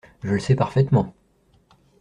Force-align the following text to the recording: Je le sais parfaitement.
Je 0.23 0.31
le 0.33 0.39
sais 0.39 0.55
parfaitement. 0.55 1.13